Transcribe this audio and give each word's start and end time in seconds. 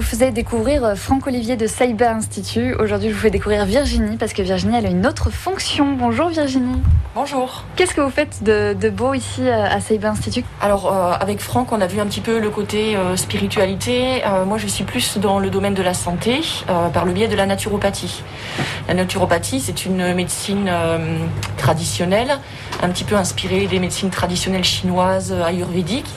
Vous 0.00 0.06
faisais 0.06 0.30
découvrir 0.30 0.82
euh, 0.82 0.94
Franck 0.94 1.26
Olivier 1.26 1.56
de 1.56 1.66
Cyber 1.66 2.16
Institute. 2.16 2.74
Aujourd'hui, 2.78 3.10
je 3.10 3.14
vous 3.14 3.20
fais 3.20 3.30
découvrir 3.30 3.66
Virginie 3.66 4.16
parce 4.16 4.32
que 4.32 4.40
Virginie, 4.40 4.74
elle 4.74 4.86
a 4.86 4.88
une 4.88 5.06
autre 5.06 5.28
fonction. 5.28 5.92
Bonjour 5.92 6.28
Virginie. 6.30 6.80
Bonjour. 7.14 7.64
Qu'est-ce 7.76 7.94
que 7.94 8.00
vous 8.00 8.10
faites 8.10 8.42
de, 8.42 8.72
de 8.72 8.88
beau 8.88 9.12
ici 9.12 9.42
euh, 9.42 9.66
à 9.66 9.78
Cyber 9.80 10.12
Institute 10.12 10.46
Alors 10.62 10.90
euh, 10.90 11.12
avec 11.20 11.40
Franck, 11.40 11.72
on 11.72 11.82
a 11.82 11.86
vu 11.86 12.00
un 12.00 12.06
petit 12.06 12.22
peu 12.22 12.40
le 12.40 12.48
côté 12.48 12.96
euh, 12.96 13.14
spiritualité. 13.16 14.24
Euh, 14.24 14.46
moi, 14.46 14.56
je 14.56 14.66
suis 14.68 14.84
plus 14.84 15.18
dans 15.18 15.38
le 15.38 15.50
domaine 15.50 15.74
de 15.74 15.82
la 15.82 15.92
santé 15.92 16.40
par 16.94 17.04
le 17.04 17.12
biais 17.12 17.28
de 17.28 17.36
la 17.36 17.44
naturopathie. 17.44 18.22
La 18.88 18.94
naturopathie, 18.94 19.60
c'est 19.60 19.84
une 19.84 20.14
médecine 20.14 20.70
traditionnelle, 21.58 22.38
un 22.82 22.88
petit 22.88 23.04
peu 23.04 23.16
inspirée 23.16 23.66
des 23.66 23.80
médecines 23.80 24.10
traditionnelles 24.10 24.64
chinoises, 24.64 25.32
ayurvédiques 25.32 26.10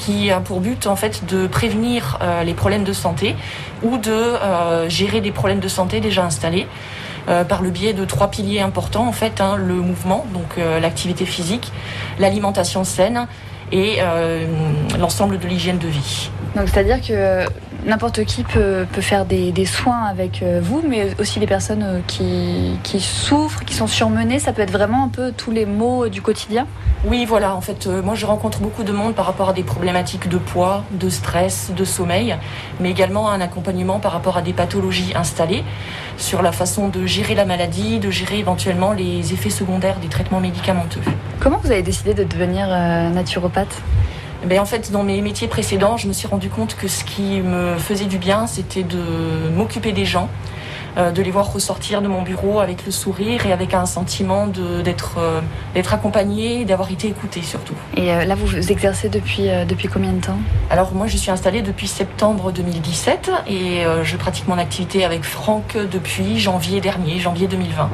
qui 0.00 0.30
a 0.30 0.40
pour 0.40 0.60
but 0.60 0.86
en 0.86 0.96
fait 0.96 1.26
de 1.26 1.46
prévenir 1.46 2.18
euh, 2.22 2.42
les 2.42 2.54
problèmes 2.54 2.84
de 2.84 2.92
santé 2.92 3.36
ou 3.82 3.98
de 3.98 4.10
euh, 4.10 4.88
gérer 4.88 5.20
des 5.20 5.30
problèmes 5.30 5.60
de 5.60 5.68
santé 5.68 6.00
déjà 6.00 6.24
installés 6.24 6.66
euh, 7.28 7.44
par 7.44 7.60
le 7.60 7.68
biais 7.68 7.92
de 7.92 8.06
trois 8.06 8.28
piliers 8.30 8.60
importants 8.60 9.06
en 9.06 9.12
fait 9.12 9.42
hein, 9.42 9.56
le 9.56 9.74
mouvement 9.74 10.24
donc 10.32 10.56
l'activité 10.80 11.26
physique 11.26 11.70
l'alimentation 12.18 12.82
saine 12.84 13.26
et 13.72 13.98
l'ensemble 14.98 15.38
de 15.38 15.46
l'hygiène 15.46 15.78
de 15.78 15.86
vie. 15.86 16.28
Donc, 16.56 16.68
c'est-à-dire 16.68 17.00
que 17.00 17.44
n'importe 17.84 18.24
qui 18.24 18.42
peut, 18.42 18.86
peut 18.92 19.00
faire 19.00 19.24
des, 19.24 19.52
des 19.52 19.66
soins 19.66 20.04
avec 20.04 20.42
euh, 20.42 20.60
vous, 20.62 20.82
mais 20.86 21.08
aussi 21.18 21.40
les 21.40 21.46
personnes 21.46 21.82
euh, 21.82 22.00
qui, 22.06 22.78
qui 22.82 23.00
souffrent, 23.00 23.64
qui 23.64 23.74
sont 23.74 23.86
surmenées. 23.86 24.38
Ça 24.38 24.52
peut 24.52 24.62
être 24.62 24.72
vraiment 24.72 25.04
un 25.04 25.08
peu 25.08 25.32
tous 25.32 25.50
les 25.50 25.66
maux 25.66 26.04
euh, 26.04 26.10
du 26.10 26.22
quotidien. 26.22 26.66
Oui, 27.04 27.24
voilà, 27.24 27.54
en 27.54 27.60
fait, 27.60 27.86
moi 27.86 28.14
je 28.14 28.26
rencontre 28.26 28.58
beaucoup 28.58 28.82
de 28.82 28.92
monde 28.92 29.14
par 29.14 29.24
rapport 29.24 29.48
à 29.48 29.52
des 29.54 29.62
problématiques 29.62 30.28
de 30.28 30.36
poids, 30.36 30.84
de 30.92 31.08
stress, 31.08 31.72
de 31.74 31.84
sommeil, 31.84 32.36
mais 32.78 32.90
également 32.90 33.30
un 33.30 33.40
accompagnement 33.40 34.00
par 34.00 34.12
rapport 34.12 34.36
à 34.36 34.42
des 34.42 34.52
pathologies 34.52 35.12
installées 35.14 35.64
sur 36.18 36.42
la 36.42 36.52
façon 36.52 36.88
de 36.88 37.06
gérer 37.06 37.34
la 37.34 37.46
maladie, 37.46 38.00
de 38.00 38.10
gérer 38.10 38.38
éventuellement 38.38 38.92
les 38.92 39.32
effets 39.32 39.48
secondaires 39.48 39.98
des 40.00 40.08
traitements 40.08 40.40
médicamenteux. 40.40 41.00
Comment 41.40 41.56
vous 41.56 41.72
avez 41.72 41.82
décidé 41.82 42.12
de 42.12 42.24
devenir 42.24 42.68
naturopathe? 42.68 43.80
Ben, 44.44 44.58
en 44.58 44.64
fait, 44.64 44.90
dans 44.90 45.02
mes 45.02 45.20
métiers 45.20 45.48
précédents, 45.48 45.96
je 45.96 46.08
me 46.08 46.12
suis 46.12 46.26
rendu 46.26 46.48
compte 46.48 46.74
que 46.76 46.88
ce 46.88 47.04
qui 47.04 47.40
me 47.40 47.76
faisait 47.76 48.06
du 48.06 48.18
bien, 48.18 48.46
c'était 48.46 48.82
de 48.82 48.98
m'occuper 49.54 49.92
des 49.92 50.06
gens, 50.06 50.28
euh, 50.96 51.10
de 51.10 51.20
les 51.22 51.30
voir 51.30 51.52
ressortir 51.52 52.00
de 52.00 52.08
mon 52.08 52.22
bureau 52.22 52.58
avec 52.60 52.86
le 52.86 52.90
sourire 52.90 53.44
et 53.46 53.52
avec 53.52 53.74
un 53.74 53.84
sentiment 53.84 54.46
d'être 54.46 55.18
euh, 55.18 55.40
accompagné 55.92 56.64
d'avoir 56.64 56.90
été 56.90 57.08
écouté 57.08 57.42
surtout. 57.42 57.74
Et 57.96 58.12
euh, 58.12 58.24
là, 58.24 58.34
vous 58.34 58.70
exercez 58.72 59.08
depuis, 59.10 59.48
euh, 59.50 59.64
depuis 59.66 59.88
combien 59.88 60.12
de 60.12 60.20
temps? 60.20 60.38
Alors 60.70 60.92
moi 60.94 61.06
je 61.06 61.16
suis 61.18 61.30
installée 61.30 61.60
depuis 61.62 61.86
septembre 61.86 62.50
2017 62.50 63.30
et 63.48 63.82
je 64.02 64.16
pratique 64.16 64.48
mon 64.48 64.56
activité 64.58 65.04
avec 65.04 65.24
Franck 65.24 65.76
depuis 65.90 66.38
janvier 66.38 66.80
dernier, 66.80 67.18
janvier 67.18 67.46
2020. 67.46 67.90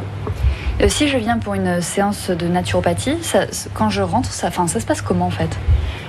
Euh, 0.82 0.88
Si 0.88 1.08
je 1.08 1.16
viens 1.16 1.38
pour 1.38 1.54
une 1.54 1.80
séance 1.80 2.30
de 2.30 2.46
naturopathie, 2.48 3.16
ça- 3.22 3.46
quand 3.74 3.88
je 3.90 4.02
rentre, 4.02 4.30
ça, 4.30 4.48
enfin, 4.48 4.66
ça 4.68 4.78
se 4.78 4.84
passe 4.86 5.00
comment 5.02 5.26
en 5.26 5.30
fait? 5.30 5.50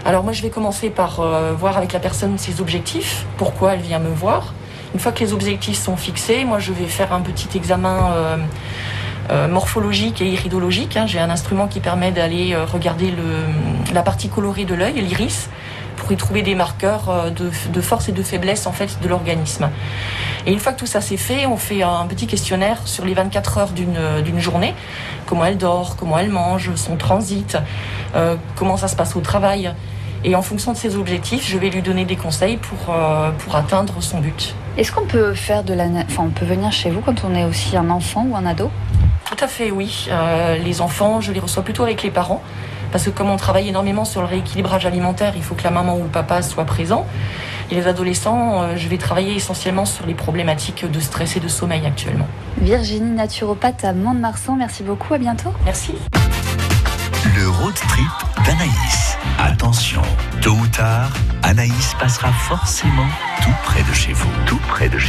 Alors 0.08 0.23
moi 0.23 0.31
je 0.31 0.41
vais 0.41 0.50
commencer 0.50 0.89
par 0.89 1.19
euh, 1.19 1.52
voir 1.52 1.75
avec 1.75 1.91
la 1.91 2.00
personne 2.00 2.38
ses 2.38 2.61
objectifs, 2.61 3.25
pourquoi 3.36 3.73
elle 3.73 3.81
vient 3.81 4.00
me 4.00 4.08
voir. 4.08 4.53
Une 4.94 5.02
fois 5.02 5.11
que 5.11 5.19
les 5.19 5.33
objectifs 5.33 5.77
sont 5.77 5.97
fixés, 5.97 6.45
moi 6.45 6.59
je 6.59 6.72
vais 6.72 6.86
faire 6.86 7.11
un 7.11 7.19
petit 7.19 7.58
examen 7.58 8.13
euh, 8.13 8.38
euh, 9.31 9.47
morphologique 9.50 10.22
et 10.22 10.30
iridologique. 10.30 10.95
hein. 10.95 11.08
J'ai 11.08 11.19
un 11.19 11.30
instrument 11.30 11.67
qui 11.67 11.81
permet 11.81 12.11
d'aller 12.11 12.55
regarder 12.55 13.13
la 13.94 14.02
partie 14.02 14.30
colorée 14.30 14.63
de 14.63 14.75
l'œil, 14.75 14.94
l'iris, 14.94 15.50
pour 15.97 16.09
y 16.09 16.16
trouver 16.16 16.41
des 16.41 16.55
marqueurs 16.55 17.30
de, 17.33 17.81
force 17.81 18.08
et 18.08 18.13
de 18.13 18.23
faiblesse 18.23 18.66
en 18.66 18.72
fait 18.72 19.01
de 19.01 19.09
l'organisme. 19.09 19.69
Et 20.46 20.53
une 20.53 20.59
fois 20.59 20.72
que 20.72 20.79
tout 20.79 20.85
ça 20.85 21.01
c'est 21.01 21.17
fait, 21.17 21.46
on 21.47 21.57
fait 21.57 21.84
un 21.84 22.06
petit 22.06 22.28
questionnaire 22.28 22.78
sur 22.85 23.03
les 23.03 23.13
24 23.13 23.57
heures 23.57 23.72
d'une 23.72 24.40
journée. 24.40 24.73
Comment 25.25 25.44
elle 25.44 25.57
dort, 25.57 25.97
comment 25.97 26.17
elle 26.17 26.29
mange, 26.29 26.73
son 26.75 26.96
transit, 26.96 27.57
comment 28.56 28.78
ça 28.78 28.88
se 28.88 28.96
passe 28.96 29.17
au 29.17 29.19
travail. 29.19 29.73
Et 30.23 30.35
en 30.35 30.41
fonction 30.41 30.72
de 30.72 30.78
ses 30.78 30.95
objectifs, 30.95 31.47
je 31.47 31.57
vais 31.57 31.69
lui 31.69 31.81
donner 31.81 32.05
des 32.05 32.16
conseils 32.16 32.57
pour, 32.57 32.94
euh, 32.94 33.31
pour 33.31 33.55
atteindre 33.55 33.94
son 34.01 34.19
but. 34.19 34.55
Est-ce 34.78 34.91
qu'on 34.91 35.05
peut 35.05 35.33
faire 35.33 35.63
de 35.63 35.73
la, 35.73 35.85
enfin, 35.85 36.23
on 36.25 36.29
peut 36.29 36.45
venir 36.45 36.72
chez 36.72 36.89
vous 36.89 37.01
quand 37.01 37.23
on 37.23 37.33
est 37.35 37.45
aussi 37.45 37.78
un 37.78 37.89
enfant 37.89 38.25
ou 38.29 38.35
un 38.35 38.45
ado? 38.45 38.69
Tout 39.25 39.44
à 39.44 39.47
fait, 39.47 39.72
oui. 39.72 40.07
Euh, 40.09 40.57
les 40.57 40.81
enfants, 40.81 41.22
je 41.22 41.31
les 41.31 41.39
reçois 41.39 41.63
plutôt 41.63 41.83
avec 41.83 42.03
les 42.03 42.11
parents. 42.11 42.41
Parce 42.91 43.03
que 43.03 43.09
comme 43.09 43.29
on 43.29 43.38
travaille 43.38 43.67
énormément 43.67 44.05
sur 44.05 44.22
le 44.22 44.28
rééquilibrage 44.28 44.85
alimentaire, 44.85 45.33
il 45.35 45.44
faut 45.44 45.55
que 45.55 45.63
la 45.63 45.72
maman 45.72 45.97
ou 45.97 46.03
le 46.03 46.09
papa 46.09 46.41
soit 46.41 46.66
présent. 46.66 47.05
Et 47.69 47.75
les 47.75 47.85
adolescents, 47.85 48.61
euh, 48.61 48.78
je 48.78 48.88
vais 48.88 48.97
travailler 48.97 49.35
essentiellement 49.35 49.85
sur 49.85 50.05
les 50.05 50.13
problématiques 50.13 50.89
de 50.89 50.99
stress 50.99 51.35
et 51.35 51.41
de 51.41 51.49
sommeil 51.49 51.85
actuellement. 51.85 52.28
Virginie, 52.61 53.11
naturopathe 53.11 53.84
à 53.84 53.94
Mont-de-Marsan, 53.94 54.55
merci 54.55 54.84
beaucoup, 54.84 55.13
à 55.13 55.17
bientôt. 55.17 55.51
Merci. 55.66 55.94
Le 57.35 57.49
road 57.49 57.73
trip 57.73 58.45
d'Anaïs. 58.45 59.06
Attention, 59.40 60.02
tôt 60.42 60.52
ou 60.52 60.68
tard, 60.68 61.12
Anaïs 61.44 61.96
passera 62.00 62.32
forcément 62.32 63.08
tout 63.44 63.54
près 63.64 63.84
de 63.84 63.94
chez 63.94 64.14
vous. 64.14 64.30
Tout 64.46 64.60
près 64.68 64.90
de 64.90 64.98
chez 64.98 65.06